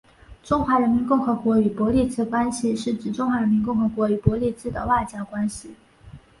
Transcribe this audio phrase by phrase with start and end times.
[0.43, 5.75] 中华人民共和国与伯利兹关系是指中华人民共和国与伯利兹的外交关系。